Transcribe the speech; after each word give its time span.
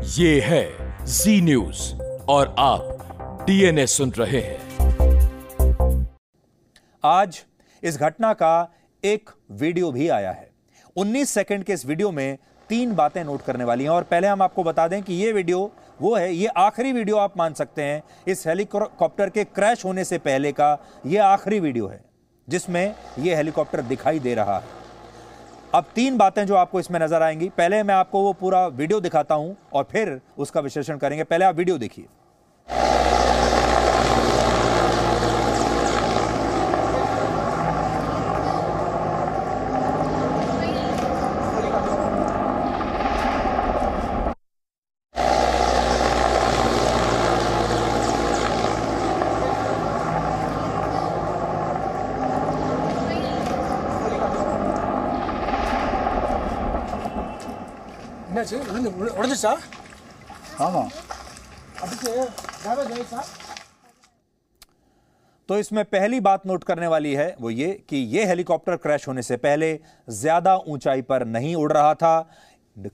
ये 0.00 0.40
है 0.40 1.04
जी 1.06 1.40
न्यूज़ 1.40 1.80
और 2.28 2.54
आप 2.58 3.44
डीएनए 3.46 3.86
सुन 3.86 4.10
रहे 4.10 4.40
हैं। 4.40 6.08
आज 7.04 7.42
इस 7.82 7.98
घटना 7.98 8.32
का 8.32 8.72
एक 9.04 9.30
वीडियो 9.52 9.90
भी 9.92 10.08
आया 10.08 10.30
है। 10.30 10.48
19 10.96 11.30
सेकंड 11.30 11.64
के 11.64 11.72
इस 11.72 11.86
वीडियो 11.86 12.10
में 12.10 12.38
तीन 12.70 12.94
बातें 12.94 13.22
नोट 13.24 13.42
करने 13.42 13.64
वाली 13.64 13.84
हैं 13.84 13.90
और 13.90 14.02
पहले 14.02 14.28
हम 14.28 14.42
आपको 14.42 14.64
बता 14.64 14.88
दें 14.88 15.02
कि 15.02 15.14
ये 15.14 15.32
वीडियो, 15.32 15.70
वो 16.00 16.14
है, 16.16 16.32
ये 16.34 16.46
आखिरी 16.46 16.92
वीडियो 16.92 17.16
आप 17.16 17.38
मान 17.38 17.54
सकते 17.54 17.82
हैं 17.82 18.02
इस 18.28 18.46
हेलीकॉप्टर 18.46 19.30
के 19.30 19.44
क्रैश 19.44 19.84
होने 19.84 20.04
से 20.04 20.18
पहले 20.18 20.52
का 20.52 20.76
ये 21.06 21.18
आखिरी 21.18 21.60
वीडियो 21.60 21.86
है, 21.86 22.00
जिसमें 22.48 22.94
ये 23.18 23.34
हेलीकॉप्टर 23.34 23.82
दिखाई 23.82 24.18
दे 24.18 24.34
रहा 24.34 24.58
है। 24.58 24.76
अब 25.74 25.84
तीन 25.94 26.16
बातें 26.16 26.46
जो 26.46 26.54
आपको 26.54 26.80
इसमें 26.80 26.98
नज़र 27.00 27.22
आएँगी। 27.22 27.48
पहले 27.48 27.82
मैं 27.82 27.94
आपको 27.94 28.22
वो 28.22 28.32
पूरा 28.32 28.66
वीडियो 28.68 29.00
दिखाता 29.00 29.34
हूँ 29.34 29.56
और 29.72 29.84
फिर 29.84 30.20
उसका 30.38 30.60
विश्लेषण 30.60 30.96
करेंगे। 30.96 31.24
पहले 31.24 31.44
आप 31.44 31.56
वीडियो 31.56 31.78
देखिए। 31.78 32.06
என்னாச்சு 58.37 58.57
விழுந்து 58.67 58.89
விழு- 58.97 59.15
உடைஞ்சிச்சா 59.17 59.53
ஆமாம் 60.65 60.91
அதுக்கு 61.83 62.11
டேமேஜ் 62.63 62.91
ஆயிடுச்சா 62.93 63.21
तो 65.49 65.53
इसमें 65.57 65.83
पहली 65.85 66.19
बात 66.21 66.41
नोट 66.45 66.61
करने 66.63 66.87
वाली 66.87 67.09
है 67.13 67.25
वो 67.37 67.49
ये 67.51 67.67
कि 67.89 67.97
ये 68.09 68.21
हेलीकॉप्टर 68.25 68.75
क्रैश 68.77 69.07
होने 69.07 69.21
से 69.21 69.35
पहले 69.39 69.67
ज्यादा 70.19 70.53
ऊंचाई 70.67 71.01
पर 71.03 71.25
नहीं 71.27 71.55
उड़ 71.55 71.71
रहा 71.73 71.93
था 71.95 72.11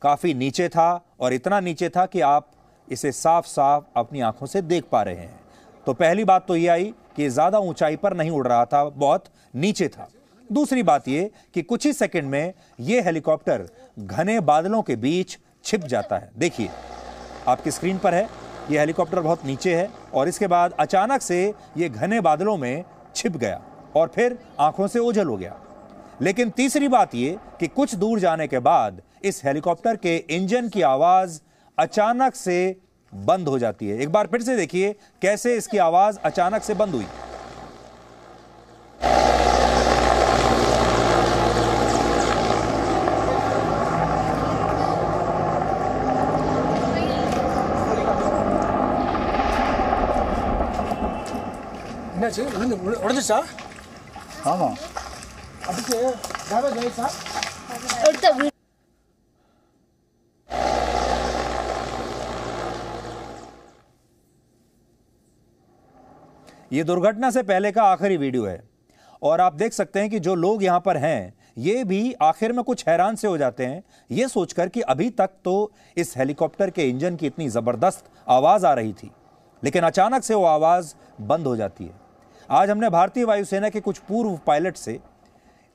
काफी 0.02 0.32
नीचे 0.36 0.68
था 0.70 0.88
और 1.20 1.34
इतना 1.34 1.60
नीचे 1.60 1.90
था 1.90 2.06
कि 2.08 2.22
आप 2.28 2.48
इसे 2.88 3.12
साफ 3.14 3.46
साफ 3.48 3.86
अपनी 3.98 4.22
आंखों 4.30 4.48
से 4.48 4.62
देख 4.64 4.84
पा 4.92 5.02
रहे 5.04 5.20
हैं 5.24 5.40
तो 5.88 5.94
पहली 5.96 6.24
बात 6.26 6.48
तो 6.48 6.56
ये 6.56 6.68
आई 6.70 6.88
कि 7.16 7.30
ज्यादा 7.30 7.60
ऊंचाई 7.68 7.96
पर 7.98 8.14
नहीं 8.16 8.32
उड़ 8.32 8.46
रहा 8.48 8.66
था 8.68 8.84
बहुत 8.98 9.30
नीचे 9.58 9.88
था 9.90 10.10
दूसरी 10.53 10.83
बात 10.83 11.09
ये 11.09 11.31
कि 11.55 11.63
कुछ 11.63 11.87
ही 11.87 11.93
सेकंड 11.93 12.25
में 12.25 12.53
यह 12.81 13.05
हेलीकॉप्टर 13.05 13.67
घने 13.99 14.41
बादलों 14.41 14.83
के 14.83 14.97
बीच 14.97 15.39
छिप 15.65 15.81
जाता 15.81 16.17
है। 16.17 16.31
देखिए, 16.39 16.69
आपकी 17.49 17.71
स्क्रीन 17.71 17.99
पर 17.99 18.15
है 18.15 18.29
यह 18.71 18.81
हेलीकॉप्टर 18.81 19.21
बहुत 19.21 19.47
नीचे 19.47 19.75
है 19.75 19.89
और 20.15 20.29
इसके 20.29 20.47
बाद 20.47 20.75
अचानक 20.81 21.23
से 21.23 21.55
यह 21.77 21.89
घने 21.89 22.21
बादलों 22.21 22.57
में 22.57 22.85
छिप 23.17 23.37
गया 23.37 23.61
और 23.97 24.13
फिर 24.15 24.39
आँखों 24.61 24.87
से 24.87 24.99
ओझल 24.99 25.27
हो 25.27 25.37
गया। 25.37 25.57
लेकिन 26.23 26.51
तीसरी 26.51 26.89
बात 26.89 27.15
यह 27.15 27.39
कि 27.61 27.67
कुछ 27.67 27.95
दूर 27.95 28.21
जाने 28.21 28.47
के 28.49 28.59
बाद 28.59 29.03
इस 29.25 29.45
हेलीकॉप्टर 29.45 29.97
के 29.97 30.17
इंजन 30.17 30.69
की 30.69 30.83
आवाज़ 30.83 31.41
अचानक 31.79 32.35
से 32.35 32.77
बंद 33.15 33.49
हो 33.49 33.59
जाती 33.59 33.89
है। 33.89 33.99
एक 33.99 34.09
बार 34.09 34.27
फिर 34.27 34.43
से 34.43 34.57
देखिए 34.57 34.95
कैसे 35.23 35.57
इसकी 35.57 35.79
आवाज़ 35.79 36.19
अचानक 36.19 36.63
से 36.63 36.75
बंद 36.75 36.95
हुई। 36.95 37.07
என்னாச்சு 52.34 52.44
விழுந்து 52.54 52.76
விழு- 52.84 53.02
உடைஞ்சிச்சா 53.04 53.40
ஆமாம் 54.52 54.78
அதுக்கு 55.70 55.98
டேமேஜ் 56.50 56.78
ஆயிடுச்சா 56.78 57.08
எடுத்த 58.08 58.28
வீ- 58.38 58.54
ये 66.72 66.84
दुर्घटना 66.84 67.30
से 67.32 67.42
पहले 67.44 67.72
का 67.72 67.84
आखिरी 67.84 68.18
वीडियो 68.18 68.46
है 68.46 68.62
और 69.22 69.42
आप 69.42 69.54
देख 69.54 69.74
सकते 69.74 70.00
हैं 70.00 70.10
कि 70.10 70.20
जो 70.20 70.36
लोग 70.36 70.64
यहां 70.64 70.80
पर 70.80 70.98
हैं 70.98 71.34
ये 71.58 71.84
भी 71.84 72.02
आखिर 72.22 72.52
में 72.54 72.64
कुछ 72.64 72.88
हैरान 72.88 73.16
से 73.16 73.28
हो 73.28 73.38
जाते 73.38 73.66
हैं 73.66 73.82
ये 74.10 74.28
सोचकर 74.28 74.70
कि 74.70 74.82
अभी 74.82 75.10
तक 75.10 75.30
तो 75.44 75.72
इस 75.98 76.14
हेलीकॉप्टर 76.18 76.70
के 76.70 76.88
इंजन 76.90 77.16
की 77.16 77.28
इतनी 77.28 77.50
जबरदस्त 77.50 78.06
आवाज 78.28 78.66
आ 78.66 78.74
रही 78.74 78.94
थी 78.94 79.12
लेकिन 79.64 79.84
अचानक 79.84 80.24
से 80.24 80.34
वो 80.36 80.46
आवाज 80.46 80.94
बंद 81.22 81.48
हो 81.48 81.56
जाती 81.56 81.86
है 81.86 82.03
आज 82.51 82.71
हमने 82.71 82.89
भारतीय 82.91 83.25
वायुसेना 83.25 83.69
के 83.69 83.81
कुछ 83.81 83.99
पूर्व 83.99 84.39
पायलट 84.47 84.77
से 84.77 84.99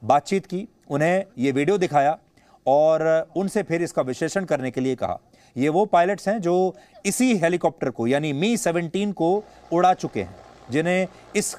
बातचीत 0.02 0.46
की, 0.46 0.68
उन्हें 0.90 1.26
ये 1.38 1.52
वीडियो 1.52 1.78
दिखाया 1.78 2.18
और 2.66 3.32
उनसे 3.36 3.64
फिर 3.64 3.82
इसका 3.82 4.02
विश्लेषण 4.02 4.46
करने 4.46 4.72
के 4.72 4.82
लिए 4.82 4.96
कहा। 4.96 5.18
ये 5.56 5.70
वो 5.70 5.86
पायलट्स 5.86 6.28
हैं 6.28 6.40
जो 6.42 6.76
इसी 7.06 7.38
हेलीकॉप्टर 7.38 7.90
को, 7.90 8.08
यानी 8.08 8.34
मी 8.34 8.56
17 8.58 9.14
को 9.14 9.44
उड़ा 9.74 9.94
चुके 9.94 10.22
हैं, 10.22 10.36
जिन्हें 10.72 11.08
इस 11.36 11.56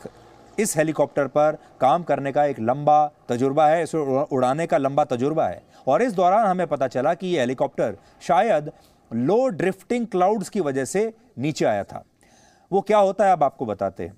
इस 0.59 0.77
हेलीकॉप्टर 0.77 1.27
पर 1.27 1.59
काम 1.81 2.03
करने 2.03 2.33
का 2.33 2.45
एक 2.45 2.61
लंबा 2.61 3.07
तजुर्बा 3.29 3.67
है, 3.69 3.83
इसे 3.83 3.99
उड़ाने 4.35 4.67
का 4.67 4.79
लंबा 4.79 5.05
तजुर्बा 5.05 5.47
है। 5.47 5.63
और 5.87 6.03
इस 6.03 6.13
दौरान 6.13 6.47
हमें 6.47 6.67
पता 6.67 6.89
चला 6.89 7.15
कि 7.15 7.27
ये 7.27 7.41
हेलीकॉप्टर 7.41 7.97
शायद 8.21 8.71
लो 9.11 9.47
ड्रिफ्टिंग 9.49 10.07
क्लाउड्स 10.07 10.49
की 10.49 10.61
वजह 10.61 10.85
से 10.85 11.13
नीचे 11.39 11.65
आया 11.65 11.85
था। 11.85 12.05
वो 12.71 12.81
क्या 12.81 12.99
होता 12.99 13.27
है 13.27 13.33
अब 13.33 13.43
आपको 13.45 13.67
बताते 13.67 14.05
हैं। 14.05 14.15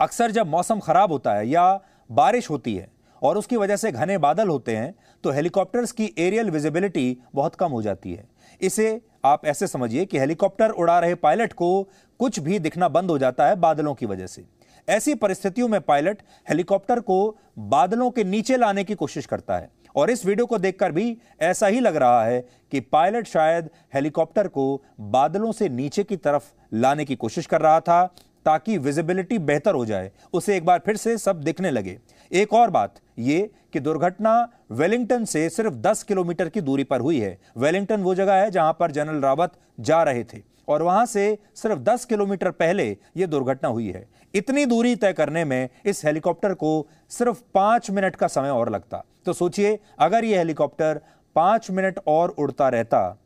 अक्सर 0.00 0.30
जब 0.30 0.46
मौसम 0.46 0.78
खराब 0.78 1.12
होता 1.12 1.34
है 1.34 1.48
या 1.48 1.80
बारिश 2.10 2.48
होती 2.50 2.74
है 2.74 2.86
और 3.22 3.38
उसकी 3.38 3.56
वजह 3.56 3.76
से 3.76 3.90
घने 3.92 4.18
बादल 4.18 4.48
होते 4.48 4.76
हैं 4.76 4.94
तो 5.24 5.30
हेलीकॉप्टर्स 5.30 5.92
की 5.92 6.12
एरियल 6.18 6.50
विजिबिलिटी 6.50 7.16
बहुत 7.34 7.54
कम 7.54 7.70
हो 7.70 7.80
जाती 7.82 8.12
है। 8.12 8.24
इसे 8.60 9.00
आप 9.24 9.46
ऐसे 9.46 9.66
समझिए 9.66 10.04
कि 10.04 10.18
हेलीकॉप्टर 10.18 10.70
उड़ा 10.70 10.98
रहे 10.98 11.14
पायलट 11.14 11.52
को 11.52 11.82
कुछ 12.20 12.38
भी 12.38 12.58
दिखना 12.58 12.88
बंद 12.88 13.10
हो 13.10 13.18
जाता 13.18 13.46
है 13.46 13.56
बादलों 13.56 13.94
की 13.94 14.06
वजह 14.06 14.26
से। 14.26 14.44
ऐसी 14.88 15.14
परिस्थितियों 15.14 15.68
में 15.68 15.80
पायलट 15.80 16.22
हेलीकॉप्टर 16.48 17.00
को 17.00 17.36
बादलों 17.58 18.10
के 18.10 18.24
नीचे 18.24 18.56
लाने 18.56 18.84
की 18.84 18.94
कोशिश 18.94 19.26
करता 19.26 19.56
है। 19.56 19.70
और 19.96 20.10
इस 20.10 20.24
वीडियो 20.26 20.46
को 20.46 20.58
देखकर 20.58 20.92
भी 20.92 21.16
ऐसा 21.40 21.66
ही 21.66 21.80
लग 21.80 21.96
रहा 21.96 22.24
है 22.24 22.40
कि 22.72 22.80
पायलट 22.80 23.26
शायद 23.26 23.70
हेलीकॉप्टर 23.94 24.48
को 24.48 24.82
बादलों 25.00 25.52
से 25.52 25.68
नीचे 25.68 26.04
की 26.04 26.16
तरफ़ 26.16 26.44
लाने 26.74 27.04
की 27.04 27.16
कोशिश 27.16 27.46
कर 27.46 27.60
रहा 27.60 27.80
था। 27.80 28.14
ताकि 28.46 28.78
विजिबिलिटी 28.78 29.38
बेहतर 29.38 29.74
हो 29.74 29.84
जाए। 29.86 30.10
उसे 30.32 30.56
एक 30.56 30.64
बार 30.64 30.78
फिर 30.78 30.96
से 30.96 31.16
सब 31.18 31.40
दिखने 31.40 31.70
लगे। 31.70 31.98
एक 32.32 32.52
और 32.52 32.70
बात 32.70 32.94
यह 33.18 33.48
कि 33.72 33.80
दुर्घटना 33.80 34.52
वेलिंगटन 34.70 35.24
से 35.24 35.48
सिर्फ़ 35.50 35.74
10 35.74 36.02
किलोमीटर 36.02 36.48
की 36.48 36.60
दूरी 36.60 36.84
पर 36.84 37.00
हुई 37.00 37.20
है। 37.20 37.38
वेलिंगटन 37.56 38.02
वो 38.02 38.14
जगह 38.14 38.34
है 38.34 38.50
जहाँ 38.50 38.76
पर 38.80 38.90
जनरल 38.90 39.20
रावत 39.20 39.52
जा 39.80 40.02
रहे 40.02 40.24
थे। 40.24 40.42
और 40.68 40.82
वहाँ 40.82 41.04
से 41.06 41.38
सिर्फ़ 41.54 41.78
10 41.78 42.04
किलोमीटर 42.04 42.50
पहले 42.50 42.96
यह 43.16 43.26
दुर्घटना 43.26 43.68
हुई 43.68 43.90
है। 43.90 44.06
इतनी 44.34 44.64
दूरी 44.66 44.96
तय 44.96 45.12
करने 45.12 45.44
में 45.44 45.68
इस 45.84 46.04
हेलीकॉप्टर 46.04 46.54
को 46.54 46.88
सिर्फ़ 47.10 47.42
पाँच 47.54 47.90
मिनट 47.90 48.16
का 48.16 48.26
समय 48.26 48.50
और 48.50 48.70
लगता। 48.70 49.04
तो 49.26 49.32
सोचिए, 49.32 49.78
अगर 49.98 50.24
यह 50.24 50.38
हेलीकॉप्टर 50.38 51.00
पाँच 51.36 51.70
मिनट 51.70 51.98
और 52.06 52.28
उड़ता 52.28 52.68
रहता 52.68 53.18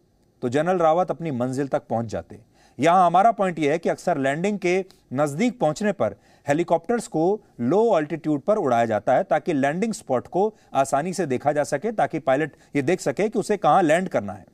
तो 0.43 0.49
जनरल 0.49 0.79
रावत 0.79 1.11
अपनी 1.11 1.31
मंजिल 1.31 1.69
तक 1.69 1.83
पहुँच 1.91 2.06
जाते। 2.06 2.39
यहाँ 2.78 3.06
हमारा 3.06 3.31
पॉइंट 3.33 3.59
यह 3.59 3.72
है 3.72 3.78
कि 3.78 3.88
अक्सर 3.88 4.19
लैंडिंग 4.19 4.59
के 4.59 4.84
नज़दीक 5.12 5.59
पहुँचने 5.59 5.93
पर 5.93 6.16
हेलीकॉप्टर्स 6.47 7.06
को 7.09 7.41
लो 7.60 7.84
ऑल्टीट्यूड 7.91 8.41
पर 8.41 8.56
उड़ाया 8.56 8.87
जाता 8.87 9.15
है 9.15 9.22
ताकि 9.25 9.53
लैंडिंग 9.53 9.93
स्पॉट 9.93 10.27
को 10.28 10.53
आसानी 10.75 11.12
से 11.12 11.27
देखा 11.27 11.53
जा 11.53 11.65
सके, 11.65 11.93
ताकि 11.93 12.19
पायलट 12.19 12.56
ये 12.77 12.82
देख 12.82 13.00
सके 13.00 13.28
कि 13.28 13.38
उसे 13.38 13.56
कहाँ 13.56 13.82
लैंड 13.82 14.09
करना 14.09 14.32
है। 14.32 14.44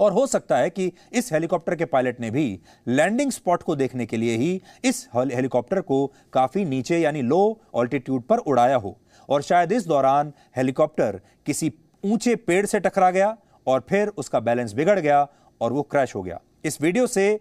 और 0.00 0.12
हो 0.12 0.26
सकता 0.26 0.56
है 0.56 0.70
कि 0.70 0.92
इस 1.12 1.32
हेलीकॉप्टर 1.32 1.74
के 1.74 1.84
पायलट 1.84 2.20
ने 2.20 2.30
भी 2.30 2.60
लैंडिंग 2.86 3.30
स्पॉट 3.32 3.62
को 3.62 3.76
देखने 3.76 4.06
के 4.06 4.16
लिए 4.16 4.36
ही 4.36 4.60
इस 4.84 5.08
हेलीकॉप्टर 5.16 5.80
को 5.80 6.06
काफ़ी 6.32 6.64
नीचे 6.64 6.98
यानी 6.98 7.22
लो 7.22 7.60
ऑल्टीट्यूड 7.74 8.22
पर 8.22 8.38
उड़ाया 8.38 8.76
हो। 8.76 8.96
और 9.28 9.42
शायद 9.42 9.72
इस 9.72 9.86
दौरान 9.86 10.32
हेलीकॉप्टर 10.56 11.20
किसी 11.46 11.72
ऊँचे 12.04 12.36
पेड़ 12.36 12.64
से 12.66 12.80
टकरा 12.80 13.10
गया 13.10 13.36
और 13.66 13.84
फिर 13.88 14.08
उसका 14.08 14.40
बैलेंस 14.40 14.72
बिगड़ 14.72 14.98
गया 15.00 15.26
और 15.60 15.72
वो 15.72 15.82
क्रैश 15.84 16.14
हो 16.14 16.22
गया। 16.22 16.40
इस 16.64 16.80
वीडियो 16.82 17.06
से 17.06 17.38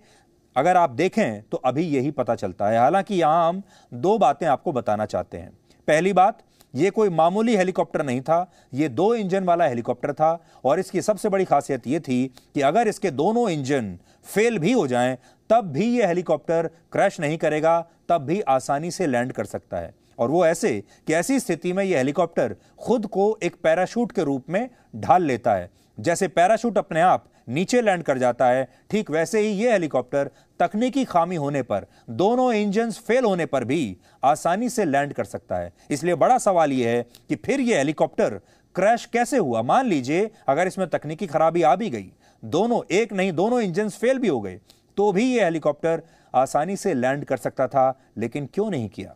अगर 0.56 0.78
आप 0.78 0.90
देखें 0.90 1.42
तो 1.42 1.58
अभी 1.58 1.84
यही 1.84 2.12
पता 2.12 2.36
चलता 2.36 2.68
है। 2.70 2.78
हालाँकि 2.80 3.16
यहाँ 3.16 3.48
हम 3.50 3.62
दो 3.92 4.18
बातें 4.18 4.46
आपको 4.48 4.72
बताना 4.72 5.06
चाहते 5.06 5.38
हैं। 5.38 5.50
पहली 5.88 6.14
बात, 6.14 6.38
ये 6.74 6.90
कोई 6.90 7.10
मामूली 7.10 7.56
हेलीकॉप्टर 7.56 8.04
नहीं 8.04 8.22
था, 8.22 8.52
ये 8.74 8.90
दो 8.90 9.14
इंजन 9.16 9.44
वाला 9.44 9.66
हेलीकॉप्टर 9.66 10.14
था 10.14 10.40
और 10.66 10.80
इसकी 10.80 11.02
सबसे 11.02 11.30
बड़ी 11.30 11.46
खासियत 11.46 11.88
ये 11.88 12.00
थी 12.00 12.26
कि 12.56 12.62
अगर 12.62 12.88
इसके 12.88 13.12
दोनों 13.12 13.50
इंजन 13.50 13.98
फेल 14.26 14.58
भी 14.60 14.72
हो 14.72 14.88
जाएँ, 14.88 15.18
तब 15.50 15.72
भी 15.72 15.86
ये 15.90 16.06
हेलीकॉप्टर 16.06 16.70
क्रैश 16.92 17.20
नहीं 17.20 17.38
करेगा, 17.38 17.80
तब 18.10 18.22
भी 18.22 18.42
आसानी 18.42 18.92
से 18.92 19.08
लैंड 19.08 19.32
कर 19.32 19.46
सकता 19.46 19.78
है। 19.78 19.94
और 20.20 20.32
वो 20.32 20.46
ऐसे 20.46 20.84
कि 21.08 21.14
ऐसी 21.14 21.40
स्थिति 21.40 21.74
में 21.74 21.84
यह 21.84 21.98
हेलीकॉप्टर 21.98 22.56
खुद 22.80 23.06
को 23.06 23.38
एक 23.44 23.56
पैराशूट 23.64 24.12
के 24.12 24.24
रूप 24.24 24.50
में 24.50 24.70
ढाल 24.96 25.24
लेता 25.24 25.54
है। 25.54 25.70
जैसे 25.98 26.28
पैराशूट 26.28 26.78
अपने 26.78 27.02
आप 27.02 27.26
नीचे 27.48 27.82
लैंड 27.82 28.04
कर 28.04 28.18
जाता 28.18 28.48
है। 28.48 28.68
ठीक 28.92 29.12
वैसे 29.12 29.40
ही 29.40 29.52
यह 29.54 29.72
हेलीकॉप्टर 29.72 30.30
तकनीकी 30.60 31.04
खामी 31.06 31.36
होने 31.36 31.62
पर, 31.62 31.86
दोनों 32.10 32.52
इंजन 32.54 32.92
फेल 32.92 33.26
होने 33.26 33.46
पर 33.46 33.64
भी 33.64 33.98
आसानी 34.24 34.70
से 34.70 34.86
लैंड 34.86 35.14
कर 35.14 35.26
सकता 35.26 35.56
है। 35.56 35.72
इसलिए 35.92 36.16
बड़ा 36.16 36.38
सवाल 36.38 36.72
यह 36.72 36.90
है 36.90 37.06
कि 37.30 37.36
फिर 37.36 37.60
यह 37.60 37.78
हेलीकॉप्टर 37.78 38.40
क्रैश 38.76 39.06
कैसे 39.06 39.38
हुआ? 39.38 39.62
मान 39.62 39.86
लीजिए, 39.86 40.30
अगर 40.48 40.68
इसमें 40.68 40.88
तकनीकी 40.90 41.28
खराबी 41.28 41.62
आ 41.62 41.76
भी 41.76 41.90
गई, 41.90 42.12
दोनों 42.44 42.82
एक 42.92 43.14
नहीं, 43.14 43.32
दोनों 43.34 43.62
इंजन 43.62 43.90
फेल 43.92 44.20
भी 44.20 44.28
हो 44.28 44.42
गए 44.42 44.60
तो 44.98 45.12
भी 45.12 45.24
यह 45.28 45.44
हेलीकॉप्टर 45.44 46.02
आसानी 46.34 46.76
से 46.76 46.94
लैंड 46.94 47.24
कर 47.26 47.38
सकता 47.38 47.68
था, 47.68 48.00
लेकिन 48.18 48.46
क्यों 48.54 48.70
नहीं 48.72 48.90
किया? 48.90 49.16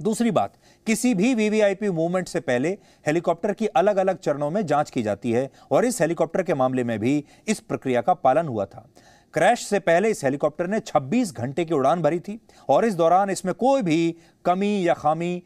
दूसरी 0.00 0.30
बात, 0.30 0.52
किसी 0.86 1.14
भी 1.14 1.34
वीवीआईपी 1.34 1.90
मूवमेंट 1.90 2.28
से 2.28 2.40
पहले 2.40 2.68
हेलीकॉप्टर 3.06 3.52
की 3.52 3.66
अलग 3.66 3.96
अलग 3.96 4.18
चरणों 4.18 4.50
में 4.50 4.64
जाँच 4.66 4.90
की 4.90 5.02
जाती 5.02 5.32
है 5.32 5.50
और 5.70 5.84
इस 5.84 6.00
हेलीकॉप्टर 6.00 6.42
के 6.42 6.54
मामले 6.54 6.84
में 6.84 6.98
भी 6.98 7.24
इस 7.48 7.60
प्रक्रिया 7.60 8.00
का 8.00 8.14
पालन 8.14 8.46
हुआ 8.46 8.64
था। 8.64 8.86
क्रैश 9.34 9.66
से 9.66 9.78
पहले 9.78 10.10
इस 10.10 10.24
हेलीकॉप्टर 10.24 10.66
ने 10.66 10.80
26 10.80 11.32
घंटे 11.32 11.64
की 11.64 11.74
उड़ान 11.74 12.02
भरी 12.02 12.20
थी 12.20 12.38
और 12.68 12.84
इस 12.84 12.94
दौरान 12.94 13.30
इसमें 13.30 13.54
कोई 13.54 13.82
भी 13.82 14.14
कमी 14.44 14.88
या 14.88 14.94
खामी 14.94 15.42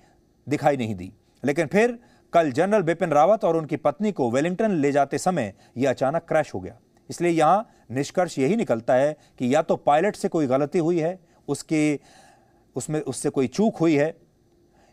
दिखाई 0.46 0.76
नहीं 0.76 0.94
दी। 0.94 1.12
लेकिन 1.44 1.66
फिर 1.66 1.98
कल 2.32 2.52
जनरल 2.52 2.82
बिपिन 2.82 3.10
रावत 3.10 3.44
और 3.44 3.56
उनकी 3.56 3.76
पत्नी 3.76 4.12
को 4.12 4.30
वेलिंगटन 4.30 4.70
ले 4.70 4.92
जाते 4.92 5.18
समय 5.18 5.54
यह 5.76 5.90
अचानक 5.90 6.24
क्रैश 6.28 6.54
हो 6.54 6.60
गया। 6.60 6.78
इसलिए 7.10 7.30
यहाँ 7.30 7.68
निष्कर्ष 7.90 8.38
यही 8.38 8.56
निकलता 8.56 8.94
है 8.94 9.16
कि 9.38 9.54
या 9.54 9.62
तो 9.62 9.76
पायलट 9.76 10.16
से 10.16 10.28
कोई 10.28 10.46
गलती 10.46 10.78
हुई 10.78 10.98
है, 10.98 11.18
उसके, 11.48 12.00
उसमें, 12.76 13.00
उससे 13.00 13.30
कोई 13.30 13.46
चूक 13.46 13.76
हुई 13.76 13.94
है 13.94 14.14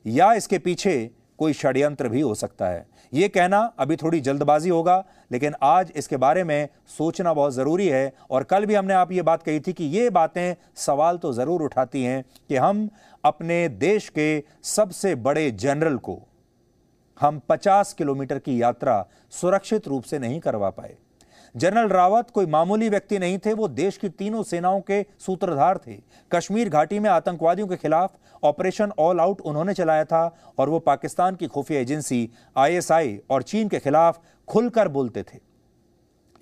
या 0.05 0.33
इसके 0.33 0.57
पीछे 0.59 1.09
कोई 1.39 1.53
षड्यंत्र 1.53 2.09
भी 2.09 2.21
हो 2.21 2.33
सकता 2.35 2.67
है। 2.67 2.85
यह 3.13 3.27
कहना 3.27 3.59
अभी 3.79 3.95
थोड़ी 3.95 4.19
जल्दबाजी 4.19 4.69
होगा, 4.69 5.03
लेकिन 5.31 5.53
आज 5.63 5.91
इसके 5.95 6.17
बारे 6.17 6.43
में 6.43 6.67
सोचना 6.89 7.33
बहुत 7.33 7.53
ज़रूरी 7.53 7.87
है, 7.87 8.13
और 8.31 8.43
कल 8.43 8.65
भी 8.65 8.75
हमने 8.75 8.93
आप 8.93 9.11
ये 9.11 9.21
बात 9.21 9.43
कही 9.43 9.59
थी 9.59 9.73
कि 9.73 9.83
ये 9.87 10.09
बातें 10.09 10.55
सवाल 10.77 11.17
तो 11.17 11.33
ज़रूर 11.33 11.61
उठाती 11.61 12.03
हैं 12.03 12.23
कि 12.49 12.55
हम 12.55 12.89
अपने 13.23 13.67
देश 13.69 14.09
के 14.09 14.43
सबसे 14.65 15.15
बड़े 15.17 15.49
जनरल 15.53 15.97
को 15.97 16.19
हम 17.17 17.41
50 17.49 17.93
किलोमीटर 17.93 18.39
की 18.39 18.61
यात्रा 18.61 19.05
सुरक्षित 19.31 19.87
रूप 19.87 20.03
से 20.03 20.19
नहीं 20.19 20.39
करवा 20.39 20.69
पाए। 20.69 20.95
जनरल 21.55 21.87
रावत 21.87 22.29
कोई 22.29 22.45
मामूली 22.45 22.89
व्यक्ति 22.89 23.19
नहीं 23.19 23.37
थे, 23.37 23.53
वो 23.53 23.67
देश 23.67 23.97
की 23.97 24.09
तीनों 24.09 24.43
सेनाओं 24.43 24.81
के 24.81 25.05
सूत्रधार 25.19 25.77
थे। 25.87 25.97
कश्मीर 26.31 26.69
घाटी 26.69 26.99
में 26.99 27.09
आतंकवादियों 27.09 27.67
के 27.67 27.75
खिलाफ 27.75 28.13
ऑपरेशन 28.43 28.91
ऑल 28.99 29.19
आउट 29.19 29.41
उन्होंने 29.41 29.73
चलाया 29.73 30.05
था 30.05 30.35
और 30.57 30.69
वो 30.69 30.79
पाकिस्तान 30.79 31.35
की 31.35 31.47
खुफिया 31.47 31.79
एजेंसी, 31.79 32.29
आईएसआई 32.57 33.19
और 33.29 33.43
चीन 33.43 33.67
के 33.67 33.79
खिलाफ 33.79 34.21
खुलकर 34.47 34.87
बोलते 34.87 35.23
थे। 35.23 35.39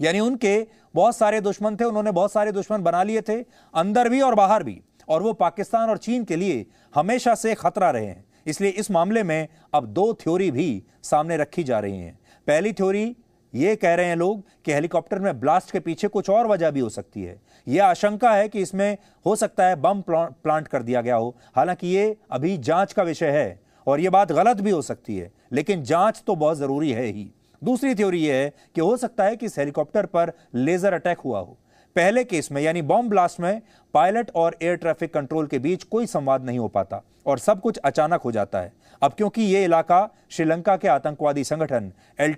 यानी 0.02 0.20
उनके 0.20 0.68
बहुत 0.96 1.16
सारे 1.16 1.42
दुश्मन 1.42 1.76
थे, 1.76 1.84
उन्होंने 1.84 2.12
बहुत 2.12 2.32
सारे 2.32 2.52
दुश्मन 2.52 2.82
बना 2.82 3.04
लिए 3.04 3.22
थे, 3.22 3.42
अंदर 3.74 4.10
भी 4.10 4.22
और 4.22 4.36
बाहर 4.36 4.64
भी। 4.64 4.82
और 5.10 5.24
वो 5.24 5.34
पाकिस्तान 5.34 5.90
और 5.90 5.98
चीन 5.98 6.24
के 6.24 6.36
लिए 6.36 6.66
हमेशा 6.96 7.36
से 7.36 7.56
खतरा 7.56 7.92
रहे 7.92 8.06
हैं। 8.06 8.26
इसलिए 8.48 8.72
इस 8.72 8.92
मामले 8.92 9.24
में 9.24 9.48
अब 9.74 9.86
दो 9.86 10.14
थ्योरी 10.14 10.52
भी 10.52 10.84
सामने 11.04 11.38
रखी 11.38 11.64
जा 11.64 11.80
रही 11.80 11.98
हैं। 11.98 12.20
पहली 12.48 12.74
थ्योरी 12.74 13.16
ये 13.54 13.76
कह 13.76 13.94
रहे 13.96 14.06
हैं 14.06 14.16
लोग 14.16 14.44
कि 14.66 14.74
हेलीकॉप्टर 14.74 15.20
में 15.20 15.40
ब्लास्ट 15.40 15.72
के 15.72 15.80
पीछे 15.80 16.08
कुछ 16.08 16.30
और 16.30 16.48
वजह 16.48 16.72
भी 16.72 16.80
हो 16.80 16.90
सकती 16.90 17.24
है। 17.24 17.40
यह 17.68 17.86
आशंका 17.86 18.32
है 18.32 18.48
कि 18.50 18.62
इसमें 18.62 18.98
हो 19.26 19.36
सकता 19.36 19.66
है 19.66 19.76
बम 19.78 20.04
प्लांट 20.08 20.68
कर 20.68 20.84
दिया 20.84 21.02
गया 21.02 21.16
हो। 21.16 21.36
हालाँकि 21.56 21.88
ये 21.88 22.16
अभी 22.32 22.58
जाँच 22.60 22.94
का 22.94 23.04
विषय 23.04 23.32
है 23.32 23.60
और 23.88 24.00
यह 24.00 24.10
बात 24.10 24.32
गलत 24.32 24.58
भी 24.58 24.72
हो 24.72 24.82
सकती 24.82 25.18
है, 25.18 25.32
लेकिन 25.52 25.84
जाँच 25.84 26.24
तो 26.28 26.36
बहुत 26.36 26.58
ज़रूरी 26.58 26.92
है 26.92 27.06
ही। 27.06 27.30
दूसरी 27.62 27.96
थ्योरी 27.96 28.20
यह 28.20 28.36
है 28.36 28.54
कि 28.76 28.82
हो 28.82 28.96
सकता 28.98 29.24
है 29.24 29.36
कि 29.36 29.46
इस 29.46 29.58
हेलीकॉप्टर 29.60 30.06
पर 30.06 30.32
लेजर 30.56 30.94
अटैक 30.94 31.20
हुआ 31.20 31.40
हो। 31.40 31.58
पहले 31.96 32.24
केस 32.24 32.52
में, 32.52 32.62
यानी 32.62 32.82
बॉम्ब 32.82 33.10
ब्लास्ट 33.10 33.40
में, 33.40 33.62
पायलट 33.94 34.32
और 34.36 34.58
एयर 34.62 34.76
ट्रैफ़िक 34.76 35.14
कंट्रोल 35.14 35.48
के 35.48 35.60
बीच 35.60 35.84
कोई 35.84 36.06
संवाद 36.06 36.46
नहीं 36.46 36.60
हो 36.60 36.68
पाता 36.68 37.02
और 37.26 37.40
सब 37.40 37.62
कुछ 37.62 37.78
अचानक 37.78 38.22
हो 38.22 38.32
जाता 38.32 38.60
है। 38.60 38.74
अब 39.02 39.14
क्योंकि 39.14 39.44
यह 39.44 39.64
इलाका 39.64 40.08
श्रीलंका 40.32 40.76
के 40.78 40.88
आतंकवादी 40.88 41.44
संगठन, 41.44 41.92
एल 42.20 42.36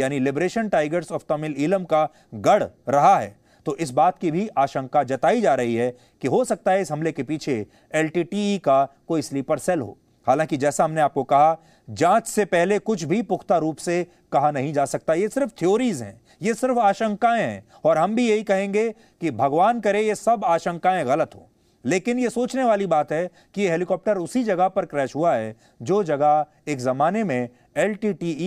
यानी 0.00 0.18
लिबरेशन 0.18 0.68
टाइगर्स 0.68 1.12
ऑफ़ 1.12 1.22
तमिल 1.28 1.54
इलम 1.58 1.84
का 1.84 2.08
गढ़ 2.34 2.62
रहा 2.88 3.18
है 3.18 3.36
तो 3.66 3.76
इस 3.76 3.90
बात 3.90 4.18
की 4.18 4.30
भी 4.30 4.48
आशंका 4.58 5.02
जताई 5.02 5.40
जा 5.40 5.54
रही 5.54 5.74
है 5.74 5.90
कि 6.22 6.28
हो 6.28 6.44
सकता 6.44 6.72
है 6.72 6.82
इस 6.82 6.92
हमले 6.92 7.12
के 7.12 7.22
पीछे 7.22 7.54
एलटीटीई 7.94 8.58
का 8.58 8.84
कोई 9.08 9.22
स्लीपर 9.22 9.58
सेल 9.58 9.80
हो। 9.80 9.96
हालाँकि 10.26 10.56
जैसा 10.56 10.84
हमने 10.84 11.00
आपको 11.00 11.22
कहा, 11.24 11.56
जाँच 11.88 12.26
से 12.26 12.44
पहले 12.44 12.78
कुछ 12.78 13.02
भी 13.04 13.20
पुख्ता 13.22 13.56
रूप 13.58 13.76
से 13.76 14.06
कहा 14.32 14.50
नहीं 14.50 14.72
जा 14.72 14.84
सकता। 14.84 15.14
ये 15.14 15.28
सिर्फ़ 15.28 15.50
थ्योरीज 15.58 16.02
हैं, 16.02 16.20
ये 16.42 16.54
सिर्फ़ 16.54 16.78
आशंकाएँ 16.78 17.42
हैं, 17.42 17.64
और 17.84 17.98
हम 17.98 18.14
भी 18.14 18.28
यही 18.28 18.42
कहेंगे 18.42 18.88
कि 19.20 19.30
भगवान 19.30 19.80
करे 19.80 20.02
ये 20.02 20.14
सब 20.14 20.44
आशंकाएँ 20.44 21.04
गलत 21.04 21.34
हो। 21.34 21.48
लेकिन 21.88 22.18
ये 22.18 22.30
सोचने 22.30 22.64
वाली 22.64 22.86
बात 22.86 23.12
है 23.12 23.26
कि 23.54 23.62
ये 23.62 23.70
हेलीकॉप्टर 23.70 24.18
उसी 24.18 24.42
जगह 24.44 24.68
पर 24.68 24.86
क्रैश 24.86 25.14
हुआ 25.14 25.34
है 25.34 25.54
जो 25.82 26.02
जगह 26.04 26.46
एक 26.68 26.78
जमाने 26.78 27.24
में 27.24 27.48
एल 27.76 27.96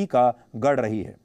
का 0.05 0.31
गढ़ 0.55 0.79
रही 0.79 1.01
है। 1.03 1.15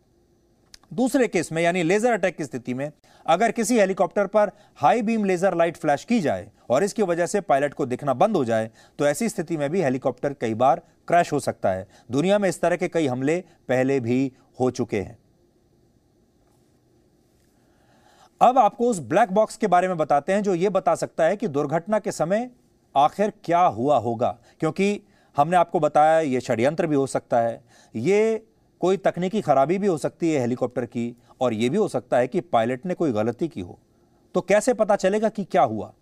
दूसरे 0.94 1.26
केस 1.28 1.52
में, 1.52 1.62
यानी 1.62 1.82
लेजर 1.82 2.12
अटैक 2.12 2.36
की 2.36 2.44
स्थिति 2.44 2.74
में, 2.74 2.90
अगर 3.26 3.52
किसी 3.52 3.78
हेलीकॉप्टर 3.78 4.26
पर 4.26 4.50
high 4.76 5.02
beam 5.02 5.24
laser 5.24 5.54
light 5.54 5.76
flash 5.76 6.04
की 6.04 6.20
जाए 6.20 6.48
और 6.70 6.84
इसकी 6.84 7.02
वजह 7.02 7.26
से 7.26 7.40
पायलट 7.40 7.74
को 7.74 7.86
दिखना 7.86 8.14
बंद 8.14 8.36
हो 8.36 8.44
जाए 8.44 8.70
तो 8.98 9.06
ऐसी 9.06 9.28
स्थिति 9.28 9.56
में 9.56 9.68
भी 9.70 9.82
हेलीकॉप्टर 9.82 10.32
कई 10.32 10.54
बार 10.54 10.82
क्रैश 11.08 11.32
हो 11.32 11.40
सकता 11.40 11.70
है। 11.70 11.86
दुनिया 12.10 12.38
में 12.38 12.48
इस 12.48 12.60
तरह 12.60 12.76
के 12.76 12.88
कई 12.88 13.06
हमले 13.06 13.38
पहले 13.68 14.00
भी 14.00 14.32
हो 14.60 14.70
चुके 14.70 15.00
हैं। 15.00 15.18
अब 18.40 18.58
आपको 18.58 18.88
उस 18.88 19.00
ब्लैक 19.00 19.32
बॉक्स 19.32 19.56
के 19.56 19.66
बारे 19.66 19.88
में 19.88 19.96
बताते 19.96 20.32
हैं 20.32 20.42
जो 20.42 20.54
यह 20.54 20.70
बता 20.70 20.94
सकता 20.94 21.24
है 21.24 21.36
कि 21.36 21.48
दुर्घटना 21.48 21.98
के 21.98 22.12
समय 22.12 22.50
आखिर 22.96 23.32
क्या 23.44 23.60
हुआ 23.60 23.98
होगा। 23.98 24.38
क्योंकि 24.60 25.02
हमने 25.36 25.56
आपको 25.56 25.80
बताया 25.80 26.20
यह 26.20 26.40
षड्यंत्र 26.40 26.86
भी 26.86 26.94
हो 26.94 27.06
सकता 27.06 27.40
है 27.40 27.64
यह 27.96 28.40
कोई 28.80 28.96
तकनीकी 28.96 29.40
खराबी 29.40 29.78
भी 29.78 29.86
हो 29.86 29.98
सकती 29.98 30.32
है 30.32 30.40
हेलीकॉप्टर 30.40 30.86
की 30.86 31.16
और 31.40 31.54
यह 31.54 31.70
भी 31.70 31.76
हो 31.76 31.88
सकता 31.88 32.16
है 32.16 32.28
कि 32.28 32.40
पायलट 32.40 32.86
ने 32.86 32.94
कोई 32.94 33.12
गलती 33.12 33.48
की 33.48 33.60
हो। 33.60 33.78
तो 34.34 34.40
कैसे 34.40 34.74
पता 34.74 34.96
चलेगा 34.96 35.28
कि 35.28 35.44
क्या 35.44 35.62
हुआ? 35.62 35.92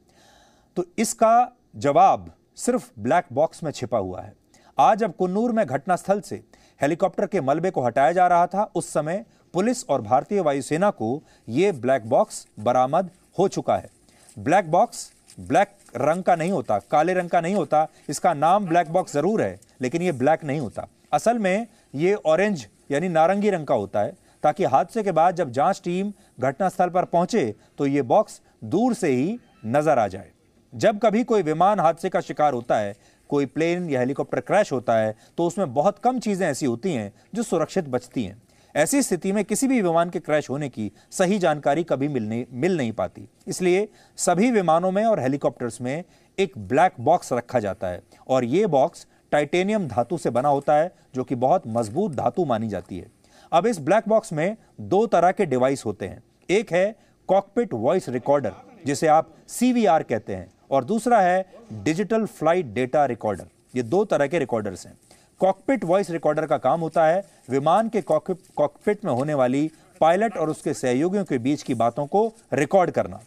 तो 0.77 0.85
इसका 0.99 1.53
जवाब 1.77 2.35
सिर्फ़ 2.57 2.91
ब्लैक 2.99 3.25
बॉक्स 3.33 3.63
में 3.63 3.71
छिपा 3.71 3.99
हुआ 3.99 4.21
है। 4.21 4.35
आज 4.79 4.99
जब 4.99 5.17
कुन्नूर 5.17 5.53
में 5.53 5.67
घटनास्थल 5.67 6.21
से 6.21 6.45
हेलीकॉप्टर 6.83 7.27
के 7.27 7.41
मलबे 7.41 7.71
को 7.71 7.83
हटाया 7.83 8.13
जा 8.13 8.27
रहा 8.27 8.47
था। 8.47 8.73
उस 8.75 8.93
समय 8.93 9.25
पुलिस 9.55 9.85
और 9.87 10.03
भारतीय 10.03 10.41
वायुसेना 10.41 10.91
को 10.93 11.23
यह 11.49 11.73
ब्लैक 11.73 12.09
बॉक्स 12.09 12.47
बरामद 12.61 13.11
हो 13.39 13.47
चुका 13.49 13.77
है। 13.77 13.91
ब्लैक 14.37 14.71
बॉक्स, 14.71 15.11
ब्लैक 15.39 15.77
रंग 15.97 16.23
का 16.23 16.35
नहीं 16.37 16.51
होता, 16.53 16.79
काले 16.81 17.15
रंग 17.15 17.31
का 17.31 17.41
नहीं 17.41 17.55
होता, 17.55 17.87
इसका 18.09 18.35
नाम 18.35 18.67
ब्लैक 18.67 18.89
बॉक्स 18.89 19.13
ज़रूर 19.13 19.43
है, 19.43 19.59
लेकिन 19.81 20.03
यह 20.03 20.13
ब्लैक 20.15 20.45
नहीं 20.45 20.61
होता। 20.61 20.87
असल 21.13 21.39
में 21.39 21.67
यह 21.95 22.19
ऑरेंज 22.27 22.67
यानी 22.91 23.09
नारंगी 23.11 23.51
रंग 23.51 23.67
का 23.67 23.75
होता 23.75 24.01
है, 24.01 24.13
ताकि 24.43 24.65
हादसे 24.67 25.03
के 25.03 25.13
बाद 25.13 25.37
जब 25.37 25.51
जाँच 25.53 25.81
टीम 25.85 26.13
घटनास्थल 26.41 26.89
पर 26.91 27.05
पहुँचे 27.07 27.55
तो 27.79 27.87
यह 27.87 28.03
बॉक्स 28.05 28.41
दूर 28.65 28.95
से 28.95 29.09
ही 29.09 29.39
नज़र 29.67 29.99
आ 29.99 30.07
जाए। 30.09 30.31
जब 30.73 30.99
कभी 30.99 31.23
कोई 31.25 31.43
विमान 31.43 31.81
हादसे 31.81 32.09
का 32.09 32.21
शिकार 32.21 32.53
होता 32.55 32.77
है, 32.77 32.95
कोई 33.31 33.47
प्लेन 33.47 33.89
या 33.91 34.01
हेलीकॉप्टर 34.01 34.41
क्रैश 34.41 34.73
होता 34.73 34.97
है 34.97 35.15
तो 35.39 35.47
उसमें 35.47 35.73
बहुत 35.75 35.99
कम 35.99 36.19
चीज़ें 36.21 36.47
ऐसी 36.47 36.67
होती 36.67 36.93
हैं 36.93 37.13
जो 37.35 37.43
सुरक्षित 37.43 37.89
बचती 37.89 38.25
हैं। 38.25 38.43
ऐसी 38.75 39.01
स्थिति 39.03 39.33
में 39.33 39.45
किसी 39.45 39.67
भी 39.69 39.81
विमान 39.83 40.11
के 40.11 40.21
क्रैश 40.21 40.49
होने 40.51 40.69
की 40.69 40.91
सही 41.11 41.39
जानकारी 41.39 41.83
कभी 41.85 42.09
मिलने, 42.09 42.47
मिल 42.53 42.77
नहीं 42.77 42.93
पाती। 42.93 43.29
इसलिए 43.49 43.89
सभी 44.19 44.51
विमानों 44.51 44.91
में 44.91 45.05
और 45.05 45.21
हेलीकॉप्टर्स 45.21 45.81
में 45.81 46.05
एक 46.39 46.57
ब्लैक 46.59 46.95
बॉक्स 47.01 47.33
रखा 47.33 47.59
जाता 47.61 47.89
है 47.89 48.03
और 48.29 48.45
ये 48.45 48.67
बॉक्स 48.67 49.07
टाइटेनियम 49.33 49.87
धातु 49.89 50.19
से 50.19 50.31
बना 50.31 50.49
होता 50.49 50.77
है, 50.77 50.93
जो 51.15 51.25
कि 51.25 51.35
बहुत 51.35 51.63
मज़बूत 51.67 52.13
धातु 52.13 52.45
मानी 52.45 52.69
जाती 52.69 52.99
है। 52.99 53.07
अब 53.53 53.67
इस 53.67 53.79
ब्लैक 53.81 54.09
बॉक्स 54.09 54.33
में 54.33 54.57
दो 54.81 55.07
तरह 55.07 55.33
के 55.33 55.47
डिवाइस 55.47 55.85
होते 55.87 56.07
हैं। 56.07 56.23
एक 56.49 56.73
है 56.73 56.95
कॉकपिट 57.29 57.75
वॉइस 57.75 58.09
रिकॉर्डर, 58.09 58.53
जिसे 58.87 59.07
आप 59.07 59.35
सीवीआर 59.49 60.03
कहते 60.03 60.35
हैं, 60.35 60.49
और 60.71 60.85
दूसरा 60.85 61.21
है 61.21 61.45
डिजिटल 61.75 62.27
फ़्लाइट 62.27 62.67
डेटा 62.67 63.05
रिकॉर्डर। 63.07 63.47
ये 63.75 63.83
दो 63.83 64.05
तरह 64.05 64.27
के 64.27 64.39
रिकॉर्डर्स 64.39 64.87
हैं। 64.87 64.97
कॉकपिट 65.41 65.85
वॉइस 65.85 66.11
रिकॉर्डर 66.11 66.47
का 66.47 66.59
काम 66.59 66.81
होता 66.81 67.07
है। 67.07 67.23
विमान 67.51 67.89
के 67.89 68.01
कॉकपिट 68.03 69.05
में 69.05 69.13
होने 69.13 69.35
वाली 69.35 69.71
पायलट 70.01 70.37
और 70.37 70.51
उसके 70.51 70.75
सहयोगियों 70.75 71.25
के 71.25 71.39
बीच 71.39 71.63
की 71.63 71.75
बातों 71.75 72.07
को 72.07 72.27
रिकॉर्ड 72.53 72.91
करना। 72.91 73.21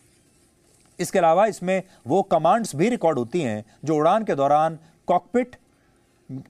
इसके 0.99 1.19
अलावा 1.19 1.45
इसमें 1.45 1.81
वो 2.07 2.21
कमांड्स 2.23 2.75
भी 2.75 2.89
रिकॉर्ड 2.89 3.17
होती 3.17 3.41
हैं 3.41 3.63
जो 3.85 3.95
उड़ान 3.95 4.23
के 4.23 4.35
दौरान 4.35 4.77
कॉकपिट 5.07 5.55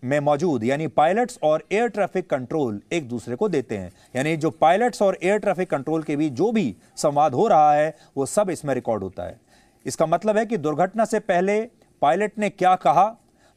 में 0.04 0.20
मौजूद, 0.20 0.64
यानी 0.64 0.88
पायलट्स 0.88 1.40
और 1.44 1.64
एयर 1.72 1.88
ट्रैफ़िक 1.88 2.30
कंट्रोल 2.30 2.82
एक 2.92 3.08
दूसरे 3.10 3.36
को 3.36 3.50
देते 3.50 3.78
हैं। 3.78 3.92
यानी 4.16 4.36
जो 4.38 4.50
पायलट्स 4.52 5.02
और 5.02 5.18
एयर 5.24 5.38
ट्रैफ़िक 5.40 5.70
कंट्रोल 5.70 6.04
के 6.04 6.16
बीच 6.16 6.34
जो 6.34 6.52
भी 6.52 6.76
संवाद 6.98 7.34
हो 7.34 7.48
रहा 7.48 7.74
है, 7.74 7.96
वो 8.18 8.26
सब 8.26 8.50
इसमें 8.50 8.74
रिकॉर्ड 8.76 9.04
होता 9.04 9.24
है। 9.24 9.40
इसका 9.86 10.06
मतलब 10.06 10.38
है 10.38 10.46
कि 10.46 10.58
दुर्घटना 10.58 11.06
से 11.06 11.20
पहले 11.20 11.60
पायलट 12.02 12.38
ने 12.40 12.50
क्या 12.50 12.76
कहा 12.78 13.06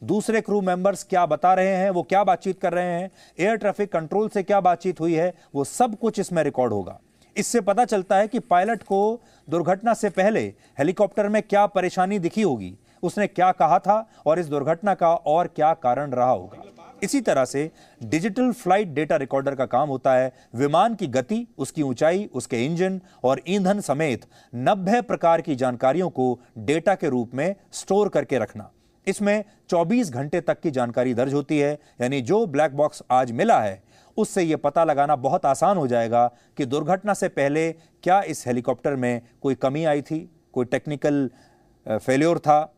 दूसरे 0.02 0.40
क्रू 0.40 0.61
मेंबर्स 0.61 1.02
क्या 1.04 1.25
बता 1.26 1.52
रहे 1.54 1.76
हैं, 1.76 1.90
वो 1.90 2.02
क्या 2.02 2.23
बातचीत 2.25 2.61
कर 2.61 2.73
रहे 2.73 2.92
हैं 2.92 3.11
एयर 3.38 3.57
ट्रैफ़िक 3.57 3.92
कंट्रोल 3.92 4.28
से 4.28 4.42
क्या 4.42 4.61
बातचीत 4.61 5.00
हुई 5.00 5.14
है, 5.14 5.33
वो 5.54 5.64
सब 5.64 5.99
कुछ 5.99 6.19
इसमें 6.19 6.42
रिकॉर्ड 6.45 6.73
होगा। 6.73 6.99
इससे 7.37 7.61
पता 7.61 7.85
चलता 7.85 8.16
है 8.16 8.28
कि 8.28 8.38
पायलट 8.40 8.83
को 8.83 9.21
दुर्घटना 9.49 9.95
से 9.95 10.11
पहले 10.11 10.40
हेलीकॉप्टर 10.78 11.28
में 11.28 11.42
क्या 11.42 11.66
परेशानी 11.69 12.19
दिखी 12.19 12.42
होगी, 12.42 12.75
उसने 13.02 13.26
क्या 13.26 13.52
कहा 13.52 13.78
था 13.78 14.07
और 14.26 14.38
इस 14.38 14.47
दुर्घटना 14.47 14.95
का 14.95 15.14
और 15.14 15.47
क्या 15.47 15.73
कारण 15.75 16.12
रहा 16.12 16.30
होगा। 16.30 16.64
इसी 17.02 17.21
तरह 17.21 17.45
से 17.45 17.71
डिजिटल 18.00 18.50
फ़्लाइट 18.52 18.88
डेटा 18.88 19.16
रिकॉर्डर 19.16 19.54
का 19.54 19.66
काम 19.66 19.88
होता 19.88 20.14
है, 20.14 20.33
विमान 20.54 20.95
की 20.95 21.07
गति, 21.09 21.47
उसकी 21.59 21.83
ऊंचाई, 21.83 22.28
उसके 22.35 22.64
इंजन 22.64 23.00
और 23.25 23.40
ईंधन 23.49 23.80
समेत 23.80 24.26
90 24.54 25.00
प्रकार 25.02 25.40
की 25.40 25.57
जानकारियों 25.57 26.11
को 26.11 26.38
डेटा 26.59 26.95
के 26.95 27.09
रूप 27.09 27.35
में 27.35 27.54
स्टोर 27.73 28.09
करके 28.09 28.38
रखना। 28.38 28.71
इसमें 29.07 29.45
24 29.71 30.11
घंटे 30.11 30.40
तक 30.40 30.61
की 30.61 30.71
जानकारी 30.71 31.14
दर्ज 31.14 31.35
होती 31.35 31.59
है, 31.59 31.73
यानी 32.00 32.21
जो 32.21 32.47
ब्लैक 32.47 32.73
बॉक्स 32.73 33.02
आज 33.11 33.33
मिला 33.33 33.61
है, 33.61 33.83
उससे 34.16 34.42
यह 34.42 34.57
पता 34.57 34.85
लगाना 34.85 35.16
बहुत 35.16 35.47
आसान 35.47 35.76
हो 35.76 35.87
जाएगा 35.87 36.26
कि 36.57 36.66
दुर्घटना 36.66 37.14
से 37.14 37.28
पहले 37.28 37.71
क्या 37.73 38.21
इस 38.23 38.47
हेलीकॉप्टर 38.47 38.97
में 38.97 39.21
कोई 39.42 39.54
कमी 39.54 39.85
आई 39.85 40.02
थी, 40.02 40.19
कोई 40.52 40.64
टेक्निकल 40.64 41.28
फेल्योर 41.87 42.38
था, 42.38 42.75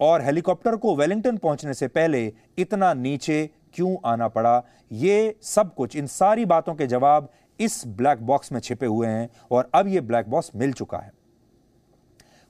और 0.00 0.22
हेलीकॉप्टर 0.22 0.76
को 0.76 0.94
वेलिंगटन 0.96 1.36
पहुँचने 1.36 1.74
से 1.74 1.88
पहले 1.88 2.32
इतना 2.58 2.92
नीचे 2.94 3.48
क्यों 3.74 3.96
आना 4.04 4.28
पड़ा? 4.28 4.62
ये 4.92 5.36
सब 5.42 5.74
कुछ, 5.74 5.96
इन 5.96 6.06
सारी 6.06 6.44
बातों 6.44 6.74
के 6.74 6.86
जवाब 6.86 7.28
इस 7.60 7.82
ब्लैक 7.86 8.22
बॉक्स 8.22 8.52
में 8.52 8.60
छिपे 8.60 8.86
हुए 8.86 9.06
हैं, 9.06 9.28
और 9.50 9.70
अब 9.74 9.88
ये 9.88 10.00
ब्लैक 10.00 10.28
बॉक्स 10.28 10.50
मिल 10.56 10.72
चुका 10.72 10.98
है। 10.98 11.10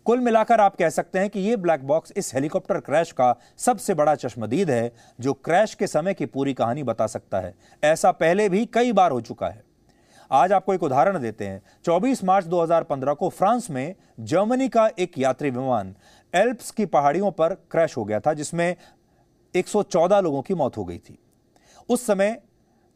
कुल 0.07 0.21
मिलाकर 0.21 0.61
आप 0.61 0.77
कह 0.77 0.89
सकते 0.89 1.19
हैं 1.19 1.31
कि 1.31 1.41
यह 1.41 1.57
ब्लैक 1.57 1.87
बॉक्स 1.87 2.13
इस 2.17 2.35
हेलीकॉप्टर 2.35 2.81
क्रैश 2.81 3.13
का 3.13 3.39
सबसे 3.57 3.95
बड़ा 3.95 4.15
चश्मदीद 4.15 4.71
है, 4.71 4.93
जो 5.21 5.33
क्रैश 5.33 5.75
के 5.75 5.87
समय 5.87 6.15
की 6.15 6.27
पूरी 6.27 6.55
कहानी 6.55 6.83
बता 6.83 7.07
सकता 7.07 7.41
है। 7.41 7.55
ऐसा 7.85 8.13
पहले 8.13 8.49
भी 8.49 8.67
कई 8.67 8.93
बार 8.93 9.11
हो 9.11 9.21
चुका 9.21 9.49
है। 9.49 9.65
आज 10.31 10.53
आपको 10.53 10.75
एक 10.75 10.83
उदाहरण 10.83 11.19
देते 11.19 11.47
हैं। 11.47 11.63
24 11.85 12.25
मार्च 12.25 12.47
2015 12.47 13.15
को 13.15 13.29
फ्रांस 13.29 13.71
में 13.71 13.95
जर्मनी 14.21 14.69
का 14.69 14.91
एक 14.99 15.19
यात्री 15.19 15.51
विमान 15.51 15.95
एल्प्स 16.35 16.71
की 16.71 16.87
पहाड़ियों 16.87 17.31
पर 17.31 17.55
क्रैश 17.55 17.97
हो 17.97 18.05
गया 18.05 18.21
था, 18.21 18.35
जिसमें 18.35 18.77
114 19.55 20.21
लोगों 20.21 20.43
की 20.43 20.55
मौत 20.55 20.77
हो 20.77 20.85
गई 20.85 20.99
थी। 20.99 21.19
उस 21.89 22.07
समय 22.07 22.43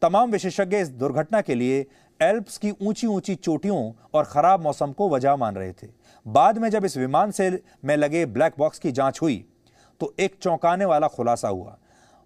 तमाम 0.02 0.30
विशेषज्ञ 0.30 0.76
इस 0.76 0.88
दुर्घटना 0.88 1.40
के 1.40 1.54
लिए 1.54 1.86
एल्प्स 2.22 2.58
की 2.58 2.70
ऊँची 2.82 3.06
ऊँची 3.06 3.34
चोटियों 3.34 3.92
और 4.14 4.24
खराब 4.24 4.60
मौसम 4.60 4.92
को 4.92 5.08
वजह 5.08 5.36
मान 5.36 5.56
रहे 5.56 5.72
थे। 5.72 6.05
बाद 6.26 6.58
में 6.58 6.68
जब 6.70 6.84
इस 6.84 6.96
विमान 6.96 7.30
से 7.30 7.50
में 7.84 7.96
लगे 7.96 8.24
ब्लैक 8.26 8.54
बॉक्स 8.58 8.78
की 8.78 8.92
जाँच 8.92 9.20
हुई 9.22 9.44
तो 10.00 10.14
एक 10.20 10.36
चौंकाने 10.42 10.84
वाला 10.84 11.08
खुलासा 11.08 11.48
हुआ। 11.48 11.76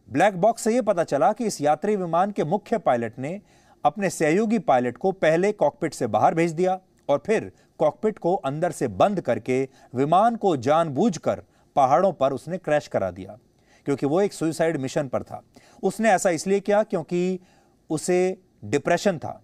ब्लैक 0.09 0.41
बॉक्स 0.41 0.63
से 0.63 0.75
यह 0.75 0.83
पता 0.83 1.05
चला 1.05 1.33
कि 1.33 1.47
इस 1.47 1.61
यात्री 1.61 1.97
विमान 1.97 2.31
के 2.31 2.45
मुख्य 2.45 2.79
पायलट 2.79 3.19
ने 3.19 3.41
अपने 3.85 4.11
सहयोगी 4.11 4.59
पायलट 4.59 4.97
को 4.97 5.13
पहले 5.13 5.53
कॉकपिट 5.53 5.95
से 5.95 6.07
बाहर 6.07 6.35
भेज 6.35 6.53
दिया 6.53 6.79
और 7.09 7.23
फिर 7.27 7.51
कॉकपिट 7.79 8.19
को 8.19 8.35
अंदर 8.35 8.71
से 8.71 8.89
बंद 8.89 9.21
करके 9.21 9.63
विमान 9.95 10.37
को 10.37 10.57
जानबूझकर 10.57 11.43
पहाड़ों 11.77 12.13
पर 12.13 12.33
उसने 12.33 12.59
क्रैश 12.59 12.89
करा 12.89 13.11
दिया, 13.11 13.39
क्योंकि 13.87 14.07
वो 14.07 14.21
एक 14.21 14.33
सुइसाइड 14.33 14.77
मिशन 14.77 15.09
पर 15.09 15.23
था। 15.23 15.43
उसने 15.83 16.11
ऐसा 16.11 16.31
इसलिए 16.31 16.61
किया 16.61 16.83
क्योंकि 16.83 17.39
उसे 17.91 18.37
डिप्रेशन 18.65 19.19
था। 19.19 19.41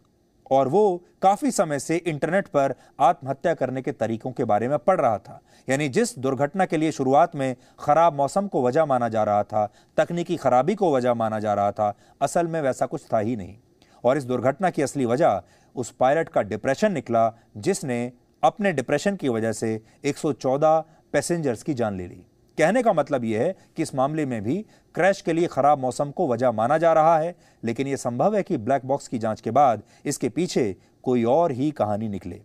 और 0.51 0.69
वो 0.69 1.05
काफ़ी 1.23 1.51
समय 1.51 1.79
से 1.79 1.97
इंटरनेट 1.97 2.49
पर 2.49 2.75
आत्महत्या 3.01 3.55
करने 3.55 3.83
के 3.83 3.93
तरीकों 3.93 4.33
के 4.33 4.45
बारे 4.45 4.69
में 4.69 4.79
पढ़ 4.79 5.01
रहा 5.01 5.19
था। 5.19 5.41
यानी 5.69 5.89
जिस 5.89 6.19
दुर्घटना 6.19 6.65
के 6.65 6.77
लिए 6.77 6.93
शुरुआत 6.93 7.37
में 7.37 7.57
खराब 7.81 8.15
मौसम 8.15 8.47
को 8.47 8.63
वजह 8.63 8.85
माना 8.85 9.09
जा 9.09 9.25
रहा 9.25 9.43
था, 9.43 9.73
तकनीकी 9.97 10.37
खराबी 10.37 10.75
को 10.75 10.97
वजह 10.97 11.15
माना 11.15 11.41
जा 11.41 11.55
रहा 11.55 11.73
था, 11.73 11.95
असल 12.23 12.47
में 12.47 12.63
वैसा 12.63 12.87
कुछ 12.87 13.05
था 13.13 13.19
ही 13.19 13.37
नहीं। 13.37 13.57
और 14.05 14.17
इस 14.17 14.25
दुर्घटना 14.25 14.71
की 14.71 14.83
असली 14.83 15.05
वजह, 15.05 15.43
उस 15.77 15.91
पायलट 15.91 16.29
का 16.29 16.43
डिप्रेशन 16.43 16.93
निकला, 16.93 17.33
जिसने 17.57 18.13
अपने 18.43 18.73
डिप्रेशन 18.73 19.17
की 19.17 19.29
वजह 19.29 19.53
से 19.53 19.81
114 20.05 20.85
पैसेंजर्स 21.13 21.63
की 21.63 21.75
जान 21.75 21.97
ले 21.97 22.07
ली। 22.07 22.27
कहने 22.59 22.83
का 22.83 22.93
मतलब 22.93 23.25
यह 23.25 23.43
है 23.43 23.55
कि 23.77 23.83
इस 23.83 23.95
मामले 23.95 24.27
में 24.27 24.43
भी 24.43 24.57
क्रैश 24.95 25.21
के 25.21 25.33
लिए 25.33 25.47
खराब 25.47 25.79
मौसम 25.79 26.11
को 26.11 26.29
वजह 26.29 26.51
माना 26.51 26.79
जा 26.79 26.93
रहा 26.93 27.19
है, 27.19 27.35
लेकिन 27.65 27.87
यह 27.87 27.97
संभव 27.97 28.37
है 28.37 28.43
कि 28.43 28.57
ब्लैक 28.57 28.85
बॉक्स 28.85 29.09
की 29.09 29.19
जाँच 29.19 29.41
के 29.41 29.51
बाद 29.51 29.83
इसके 30.05 30.29
पीछे 30.29 30.75
कोई 31.03 31.25
और 31.25 31.53
ही 31.53 31.71
कहानी 31.71 32.09
निकले। 32.09 32.41